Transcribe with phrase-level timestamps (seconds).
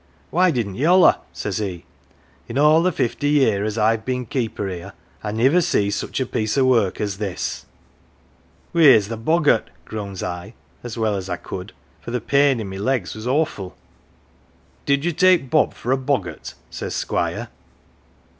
[0.31, 4.67] Why didn't ye holler?' says he;* in all the fifty year as I've been keeper
[4.67, 4.93] 'ere,
[5.23, 7.67] I niver see such a piece o' work as this!'"'
[8.73, 12.77] Wheer's th' boggart?' groans I, as well as I could, for th' pain o' my
[12.77, 13.77] legs was awful.
[14.87, 17.49] "'Did you take Bob for a boggart?' says Squire.